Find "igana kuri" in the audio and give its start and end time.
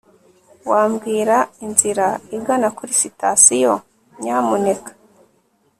2.37-2.93